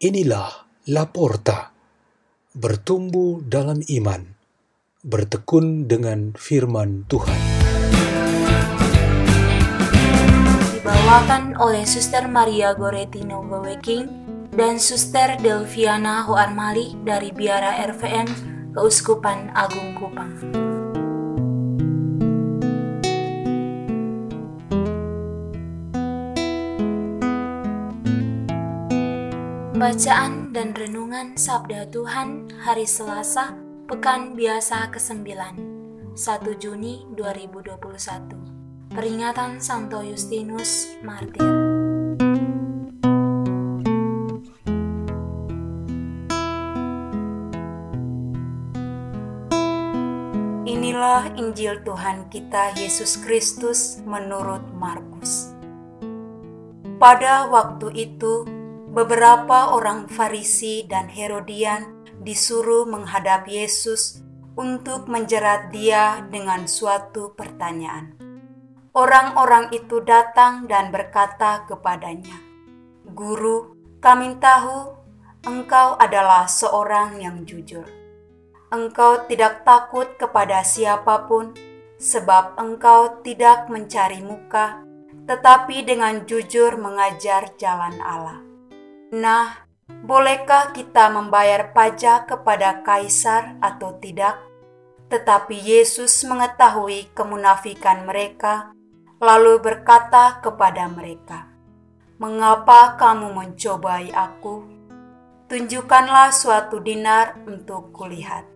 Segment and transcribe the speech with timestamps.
[0.00, 1.76] Inilah Laporta,
[2.56, 4.32] bertumbuh dalam iman,
[5.04, 7.36] bertekun dengan firman Tuhan.
[10.72, 14.08] Dibawakan oleh Suster Maria Goretino Goweking
[14.56, 18.28] dan Suster Delviana Hoarmali dari Biara RVM
[18.72, 20.32] Keuskupan Agung Kupang.
[29.80, 33.56] Bacaan dan Renungan Sabda Tuhan Hari Selasa
[33.88, 36.20] Pekan Biasa ke-9 1
[36.60, 41.48] Juni 2021 Peringatan Santo Justinus Martir.
[50.68, 55.56] Inilah Injil Tuhan kita Yesus Kristus menurut Markus.
[57.00, 58.59] Pada waktu itu
[58.90, 64.18] beberapa orang Farisi dan Herodian disuruh menghadap Yesus
[64.58, 68.18] untuk menjerat Dia dengan suatu pertanyaan.
[68.90, 72.34] Orang-orang itu datang dan berkata kepadanya,
[73.14, 74.98] "Guru, kami tahu
[75.46, 77.86] engkau adalah seorang yang jujur.
[78.74, 81.54] Engkau tidak takut kepada siapa pun,
[82.02, 84.82] sebab engkau tidak mencari muka,
[85.30, 88.49] tetapi dengan jujur mengajar jalan Allah."
[89.10, 89.66] Nah,
[90.06, 94.38] bolehkah kita membayar pajak kepada kaisar atau tidak?
[95.10, 98.70] Tetapi Yesus mengetahui kemunafikan mereka,
[99.18, 101.50] lalu berkata kepada mereka,
[102.22, 104.62] "Mengapa kamu mencobai Aku?
[105.50, 108.46] Tunjukkanlah suatu dinar untuk kulihat."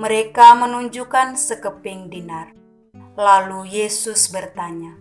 [0.00, 2.56] Mereka menunjukkan sekeping dinar.
[3.12, 4.96] Lalu Yesus bertanya,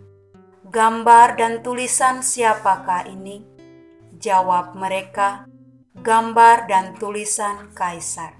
[0.67, 3.50] "Gambar dan tulisan siapakah ini?"
[4.21, 5.49] Jawab mereka,
[5.97, 8.37] gambar dan tulisan kaisar.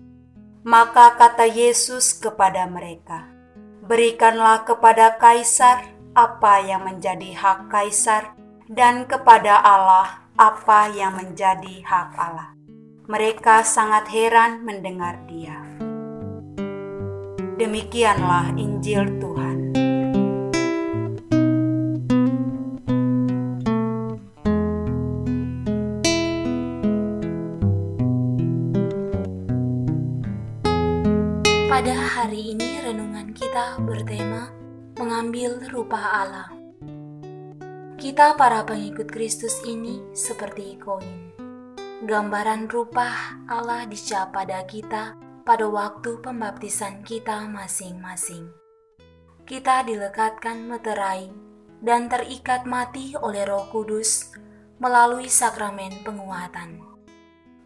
[0.61, 3.25] Maka kata Yesus kepada mereka,
[3.89, 8.37] "Berikanlah kepada kaisar apa yang menjadi hak kaisar,
[8.69, 12.53] dan kepada Allah apa yang menjadi hak Allah."
[13.09, 15.65] Mereka sangat heran mendengar Dia.
[17.57, 19.50] Demikianlah Injil Tuhan.
[31.81, 34.53] Pada hari ini renungan kita bertema
[35.01, 36.53] mengambil rupa Allah.
[37.97, 41.33] Kita para pengikut Kristus ini seperti koin.
[42.05, 48.53] Gambaran rupa Allah dicap pada kita pada waktu pembaptisan kita masing-masing.
[49.49, 51.33] Kita dilekatkan meterai
[51.81, 54.37] dan terikat mati oleh Roh Kudus
[54.77, 56.77] melalui sakramen penguatan.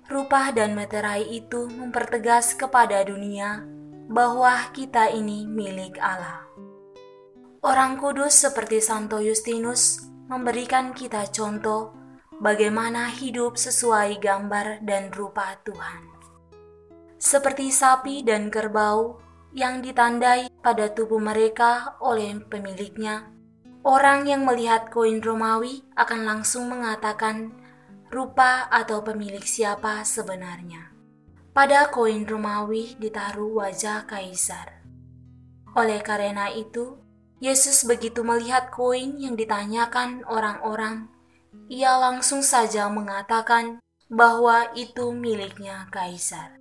[0.07, 3.75] Rupa dan meterai itu mempertegas kepada dunia
[4.09, 6.45] bahwa kita ini milik Allah.
[7.65, 11.97] Orang kudus seperti Santo Justinus memberikan kita contoh
[12.37, 16.13] bagaimana hidup sesuai gambar dan rupa Tuhan.
[17.17, 19.17] Seperti sapi dan kerbau
[19.55, 23.33] yang ditandai pada tubuh mereka oleh pemiliknya,
[23.81, 27.55] orang yang melihat koin Romawi akan langsung mengatakan
[28.13, 30.94] rupa atau pemilik siapa sebenarnya.
[31.55, 34.83] Pada koin Romawi ditaruh wajah kaisar.
[35.71, 36.99] Oleh karena itu,
[37.39, 41.07] Yesus begitu melihat koin yang ditanyakan orang-orang,
[41.71, 43.79] ia langsung saja mengatakan
[44.11, 46.59] bahwa itu miliknya kaisar.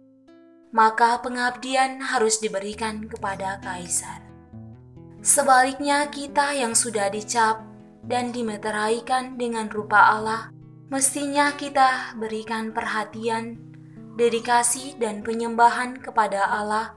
[0.71, 4.23] Maka pengabdian harus diberikan kepada kaisar.
[5.27, 7.67] Sebaliknya, kita yang sudah dicap
[8.07, 10.55] dan dimeteraikan dengan rupa Allah,
[10.87, 13.74] mestinya kita berikan perhatian
[14.15, 16.95] dedikasi dan penyembahan kepada Allah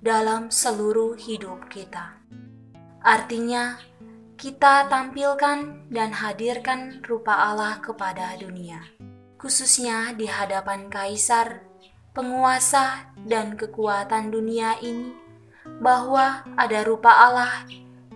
[0.00, 2.20] dalam seluruh hidup kita.
[3.04, 3.80] Artinya,
[4.34, 8.82] kita tampilkan dan hadirkan rupa Allah kepada dunia,
[9.40, 11.64] khususnya di hadapan kaisar,
[12.12, 15.16] penguasa, dan kekuatan dunia ini,
[15.80, 17.64] bahwa ada rupa Allah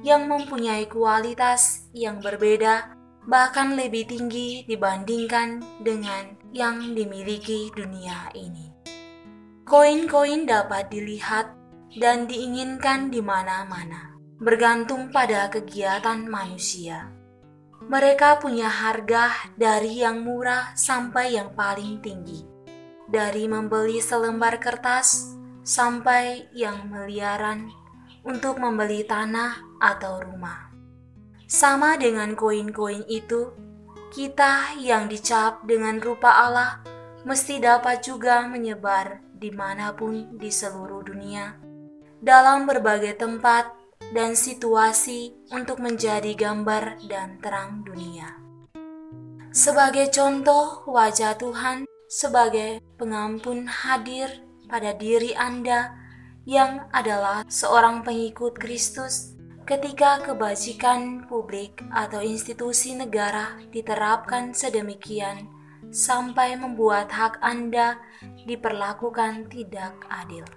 [0.04, 2.97] yang mempunyai kualitas yang berbeda,
[3.28, 8.72] bahkan lebih tinggi dibandingkan dengan yang dimiliki dunia ini.
[9.68, 11.52] Koin-koin dapat dilihat
[12.00, 17.12] dan diinginkan di mana-mana, bergantung pada kegiatan manusia.
[17.84, 22.48] Mereka punya harga dari yang murah sampai yang paling tinggi,
[23.12, 25.36] dari membeli selembar kertas
[25.68, 27.68] sampai yang miliaran
[28.24, 30.68] untuk membeli tanah atau rumah.
[31.48, 33.56] Sama dengan koin-koin itu,
[34.12, 36.84] kita yang dicap dengan rupa Allah
[37.24, 41.56] mesti dapat juga menyebar di mana pun di seluruh dunia,
[42.20, 43.72] dalam berbagai tempat
[44.12, 48.28] dan situasi untuk menjadi gambar dan terang dunia.
[49.48, 55.96] Sebagai contoh wajah Tuhan sebagai pengampun hadir pada diri Anda
[56.44, 59.37] yang adalah seorang pengikut Kristus
[59.68, 65.44] ketika kebajikan publik atau institusi negara diterapkan sedemikian
[65.92, 68.00] sampai membuat hak Anda
[68.48, 70.48] diperlakukan tidak adil.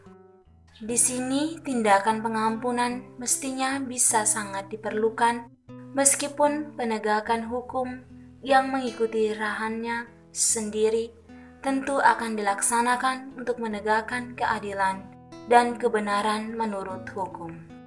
[0.80, 5.52] Di sini, tindakan pengampunan mestinya bisa sangat diperlukan,
[5.92, 8.08] meskipun penegakan hukum
[8.40, 11.12] yang mengikuti rahannya sendiri
[11.60, 15.04] tentu akan dilaksanakan untuk menegakkan keadilan
[15.52, 17.81] dan kebenaran menurut hukum.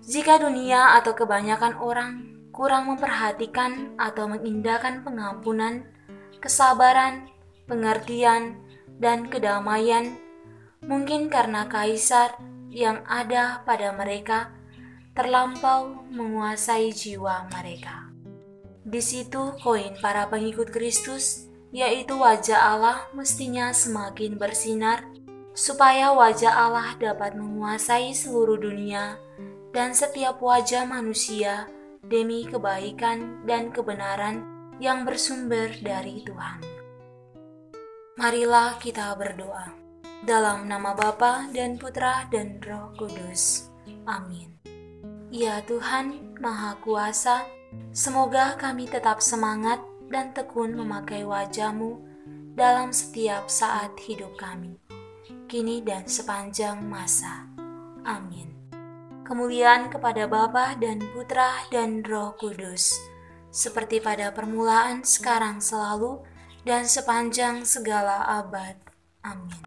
[0.00, 2.10] Jika dunia atau kebanyakan orang
[2.50, 5.84] kurang memperhatikan atau mengindahkan pengampunan,
[6.40, 7.28] kesabaran,
[7.68, 8.56] pengertian,
[9.00, 10.16] dan kedamaian,
[10.84, 12.36] mungkin karena kaisar
[12.68, 14.52] yang ada pada mereka
[15.16, 18.08] terlampau menguasai jiwa mereka.
[18.84, 25.06] Di situ koin para pengikut Kristus yaitu wajah Allah mestinya semakin bersinar,
[25.54, 29.22] supaya wajah Allah dapat menguasai seluruh dunia
[29.70, 31.70] dan setiap wajah manusia
[32.06, 34.42] demi kebaikan dan kebenaran
[34.82, 36.60] yang bersumber dari Tuhan.
[38.18, 39.72] Marilah kita berdoa.
[40.20, 43.72] Dalam nama Bapa dan Putra dan Roh Kudus.
[44.04, 44.52] Amin.
[45.32, 47.48] Ya Tuhan, Maha Kuasa,
[47.96, 49.80] semoga kami tetap semangat
[50.12, 52.04] dan tekun memakai wajahmu
[52.52, 54.76] dalam setiap saat hidup kami,
[55.48, 57.48] kini dan sepanjang masa.
[58.04, 58.59] Amin.
[59.30, 62.98] Kemuliaan kepada Bapa dan Putra dan Roh Kudus,
[63.54, 66.18] seperti pada permulaan, sekarang, selalu,
[66.66, 68.74] dan sepanjang segala abad.
[69.22, 69.62] Amin.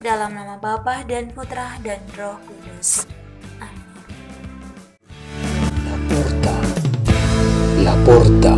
[0.00, 3.04] Dalam nama Bapa dan Putra dan Roh Kudus.
[3.60, 3.84] Amin.
[5.84, 6.56] La porta,
[7.84, 8.54] la porta.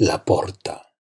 [0.00, 0.91] la porta.